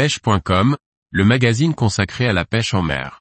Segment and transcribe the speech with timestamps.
[0.00, 0.78] pêche.com,
[1.10, 3.20] le magazine consacré à la pêche en mer.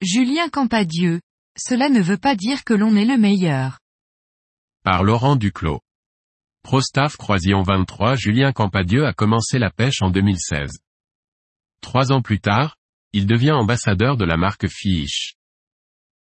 [0.00, 1.20] Julien Campadieu,
[1.58, 3.80] cela ne veut pas dire que l'on est le meilleur.
[4.84, 5.80] Par Laurent Duclos.
[6.62, 10.70] Prostaff Croisillon 23 Julien Campadieu a commencé la pêche en 2016.
[11.80, 12.77] Trois ans plus tard,
[13.12, 15.34] il devient ambassadeur de la marque Fish.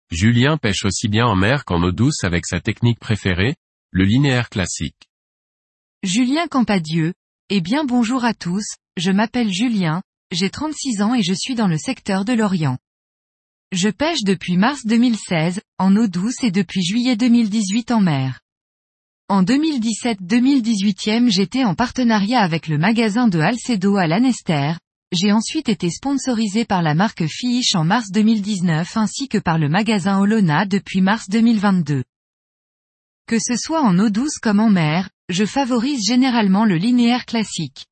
[0.10, 3.56] Julien pêche aussi bien en mer qu'en eau douce avec sa technique préférée,
[3.92, 5.10] le linéaire classique.
[6.04, 7.14] Julien Campadieu,
[7.50, 8.66] eh bien bonjour à tous,
[8.98, 12.78] je m'appelle Julien, j'ai 36 ans et je suis dans le secteur de l'Orient.
[13.72, 18.42] Je pêche depuis mars 2016, en eau douce et depuis juillet 2018 en mer.
[19.30, 24.74] En 2017-2018 j'étais en partenariat avec le magasin de Alcedo à Lanester,
[25.12, 29.68] j'ai ensuite été sponsorisé par la marque Fish en mars 2019 ainsi que par le
[29.68, 32.04] magasin Olona depuis mars 2022.
[33.28, 37.88] Que ce soit en eau douce comme en mer, je favorise généralement le linéaire classique.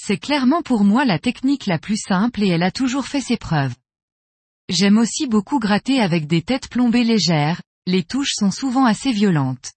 [0.00, 3.36] C'est clairement pour moi la technique la plus simple et elle a toujours fait ses
[3.36, 3.74] preuves.
[4.70, 9.72] J'aime aussi beaucoup gratter avec des têtes plombées légères, les touches sont souvent assez violentes.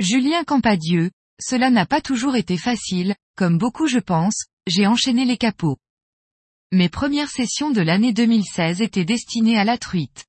[0.00, 5.38] Julien Campadieu, cela n'a pas toujours été facile, comme beaucoup je pense, j'ai enchaîné les
[5.38, 5.78] capots.
[6.72, 10.26] Mes premières sessions de l'année 2016 étaient destinées à la truite.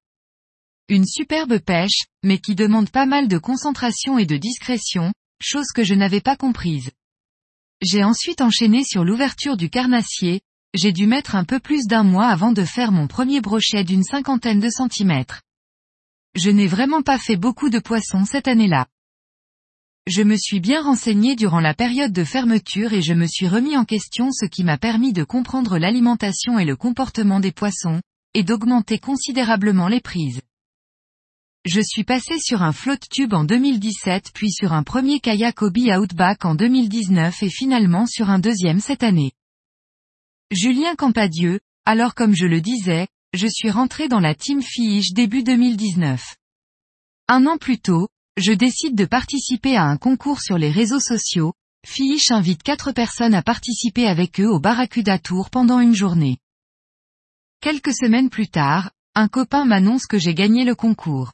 [0.87, 5.83] Une superbe pêche, mais qui demande pas mal de concentration et de discrétion, chose que
[5.83, 6.91] je n'avais pas comprise.
[7.81, 10.41] J'ai ensuite enchaîné sur l'ouverture du carnassier,
[10.73, 14.03] j'ai dû mettre un peu plus d'un mois avant de faire mon premier brochet d'une
[14.03, 15.41] cinquantaine de centimètres.
[16.35, 18.87] Je n'ai vraiment pas fait beaucoup de poissons cette année-là.
[20.09, 23.77] Je me suis bien renseigné durant la période de fermeture et je me suis remis
[23.77, 28.01] en question ce qui m'a permis de comprendre l'alimentation et le comportement des poissons,
[28.33, 30.41] et d'augmenter considérablement les prises.
[31.63, 35.94] Je suis passé sur un flotte tube en 2017 puis sur un premier kayak hobby
[35.94, 39.34] Outback en 2019 et finalement sur un deuxième cette année.
[40.50, 45.44] Julien Campadieu, alors comme je le disais, je suis rentré dans la team Fiche début
[45.44, 46.35] 2019.
[47.28, 48.07] Un an plus tôt,
[48.39, 51.53] je décide de participer à un concours sur les réseaux sociaux,
[51.85, 56.38] Fiche invite quatre personnes à participer avec eux au Barracuda Tour pendant une journée.
[57.61, 61.33] Quelques semaines plus tard, un copain m'annonce que j'ai gagné le concours.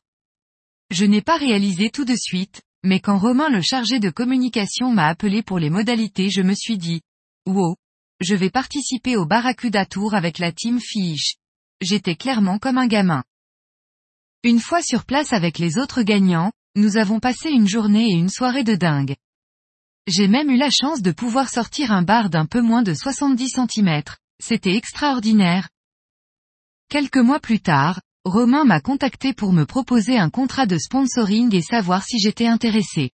[0.89, 5.07] Je n'ai pas réalisé tout de suite, mais quand Romain le chargé de communication m'a
[5.07, 7.01] appelé pour les modalités je me suis dit,
[7.45, 7.75] wow,
[8.19, 11.35] je vais participer au Barracuda Tour avec la team Fiche.
[11.81, 13.23] J'étais clairement comme un gamin.
[14.43, 18.29] Une fois sur place avec les autres gagnants, nous avons passé une journée et une
[18.29, 19.15] soirée de dingue.
[20.07, 23.49] J'ai même eu la chance de pouvoir sortir un bar d'un peu moins de 70
[23.49, 24.03] cm,
[24.39, 25.69] c'était extraordinaire.
[26.89, 31.61] Quelques mois plus tard, Romain m'a contacté pour me proposer un contrat de sponsoring et
[31.61, 33.11] savoir si j'étais intéressé.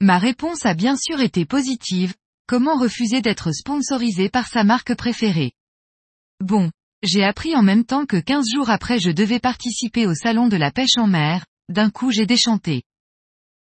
[0.00, 2.14] Ma réponse a bien sûr été positive,
[2.46, 5.52] Comment refuser d'être sponsorisé par sa marque préférée?
[6.40, 6.70] Bon,
[7.02, 10.58] j'ai appris en même temps que 15 jours après je devais participer au salon de
[10.58, 12.82] la pêche en mer, d'un coup j'ai déchanté.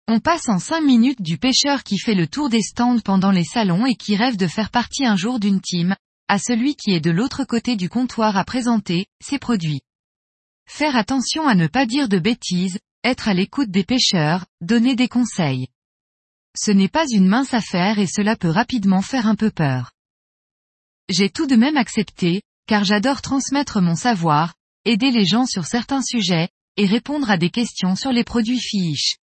[0.06, 3.44] On passe en 5 minutes du pêcheur qui fait le tour des stands pendant les
[3.44, 5.94] salons et qui rêve de faire partie un jour d'une team,
[6.28, 9.82] à celui qui est de l'autre côté du comptoir à présenter, ses produits.
[10.66, 15.08] Faire attention à ne pas dire de bêtises, être à l'écoute des pêcheurs, donner des
[15.08, 15.68] conseils
[16.60, 19.92] ce n'est pas une mince affaire et cela peut rapidement faire un peu peur.
[21.08, 24.54] J'ai tout de même accepté, car j'adore transmettre mon savoir,
[24.84, 26.48] aider les gens sur certains sujets,
[26.78, 29.16] et répondre à des questions sur les produits fiches.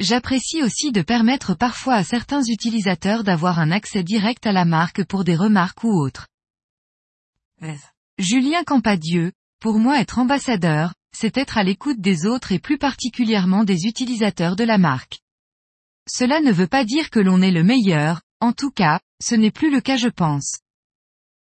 [0.00, 5.04] J'apprécie aussi de permettre parfois à certains utilisateurs d'avoir un accès direct à la marque
[5.04, 6.26] pour des remarques ou autres.
[8.18, 13.64] Julien Campadieu, pour moi être ambassadeur, c'est être à l'écoute des autres et plus particulièrement
[13.64, 15.20] des utilisateurs de la marque.
[16.10, 19.50] Cela ne veut pas dire que l'on est le meilleur, en tout cas, ce n'est
[19.50, 20.58] plus le cas je pense.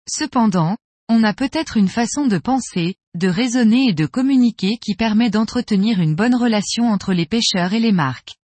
[0.07, 0.78] Cependant,
[1.09, 6.00] on a peut-être une façon de penser, de raisonner et de communiquer qui permet d'entretenir
[6.00, 8.35] une bonne relation entre les pêcheurs et les marques.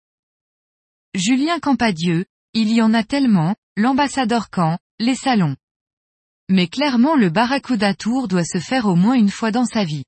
[1.15, 5.55] Julien Campadieu, il y en a tellement, l'ambassadeur Camp, les salons.
[6.49, 10.03] Mais clairement le Barracuda Tour doit se faire au moins une fois dans sa vie.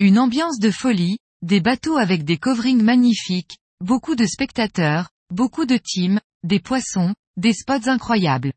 [0.00, 5.76] Une ambiance de folie, des bateaux avec des coverings magnifiques, beaucoup de spectateurs, beaucoup de
[5.76, 8.52] teams, des poissons, des spots incroyables.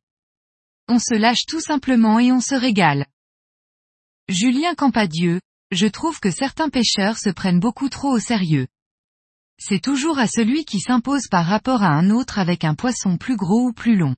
[0.88, 3.08] On se lâche tout simplement et on se régale.
[4.30, 5.42] Julien Campadieu,
[5.72, 8.68] je trouve que certains pêcheurs se prennent beaucoup trop au sérieux.
[9.60, 13.36] C'est toujours à celui qui s'impose par rapport à un autre avec un poisson plus
[13.36, 14.16] gros ou plus long.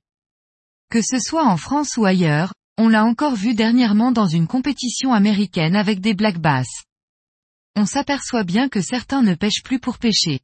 [0.90, 5.12] Que ce soit en France ou ailleurs, on l'a encore vu dernièrement dans une compétition
[5.12, 6.68] américaine avec des black bass.
[7.76, 10.40] On s'aperçoit bien que certains ne pêchent plus pour pêcher.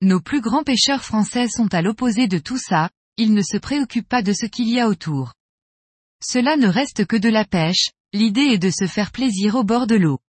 [0.00, 4.08] Nos plus grands pêcheurs français sont à l'opposé de tout ça, ils ne se préoccupent
[4.08, 5.34] pas de ce qu'il y a autour.
[6.24, 9.86] Cela ne reste que de la pêche, l'idée est de se faire plaisir au bord
[9.86, 10.20] de l'eau.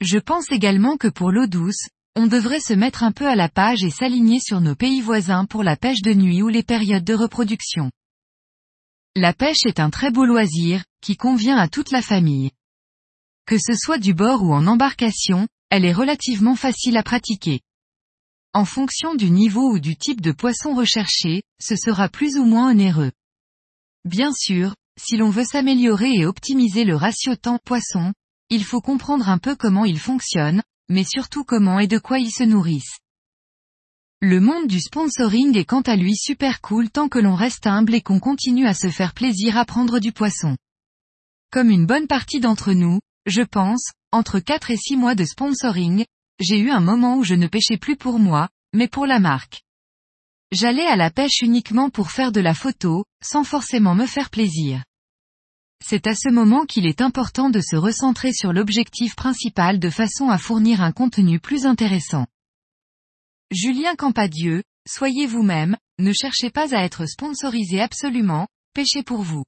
[0.00, 3.48] Je pense également que pour l'eau douce, on devrait se mettre un peu à la
[3.48, 7.04] page et s'aligner sur nos pays voisins pour la pêche de nuit ou les périodes
[7.04, 7.90] de reproduction.
[9.14, 12.50] La pêche est un très beau loisir, qui convient à toute la famille.
[13.46, 17.60] Que ce soit du bord ou en embarcation, elle est relativement facile à pratiquer.
[18.54, 22.70] En fonction du niveau ou du type de poisson recherché, ce sera plus ou moins
[22.70, 23.12] onéreux.
[24.04, 28.12] Bien sûr, si l'on veut s'améliorer et optimiser le ratio temps-poisson,
[28.50, 32.32] il faut comprendre un peu comment il fonctionne, mais surtout comment et de quoi ils
[32.32, 32.98] se nourrissent.
[34.20, 37.94] Le monde du sponsoring est quant à lui super cool tant que l'on reste humble
[37.94, 40.56] et qu'on continue à se faire plaisir à prendre du poisson.
[41.52, 46.04] Comme une bonne partie d'entre nous, je pense, entre 4 et 6 mois de sponsoring,
[46.40, 49.62] j'ai eu un moment où je ne pêchais plus pour moi, mais pour la marque.
[50.52, 54.82] J'allais à la pêche uniquement pour faire de la photo, sans forcément me faire plaisir.
[55.84, 60.28] C'est à ce moment qu'il est important de se recentrer sur l'objectif principal de façon
[60.28, 62.26] à fournir un contenu plus intéressant.
[63.50, 69.44] Julien Campadieu, soyez vous-même, ne cherchez pas à être sponsorisé absolument, pêchez pour vous.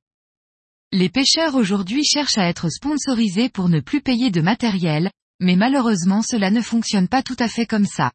[0.93, 5.11] Les pêcheurs aujourd'hui cherchent à être sponsorisés pour ne plus payer de matériel,
[5.41, 8.13] mais malheureusement cela ne fonctionne pas tout à fait comme ça.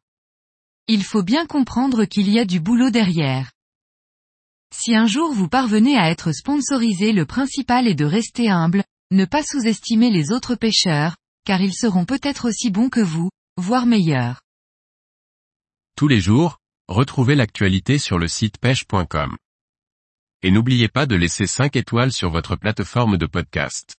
[0.88, 3.52] Il faut bien comprendre qu'il y a du boulot derrière.
[4.72, 9.24] Si un jour vous parvenez à être sponsorisé le principal est de rester humble, ne
[9.24, 14.40] pas sous-estimer les autres pêcheurs, car ils seront peut-être aussi bons que vous, voire meilleurs.
[15.96, 16.58] Tous les jours,
[16.88, 19.36] retrouvez l'actualité sur le site pêche.com.
[20.42, 23.96] Et n'oubliez pas de laisser 5 étoiles sur votre plateforme de podcast.